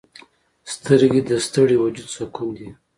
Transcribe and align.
سترګې 0.73 1.21
د 1.29 1.31
ستړي 1.45 1.77
وجود 1.83 2.07
سکون 2.15 2.49
دي 2.57 2.69